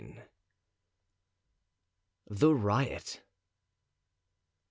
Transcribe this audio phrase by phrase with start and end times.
[2.25, 3.21] The Riot.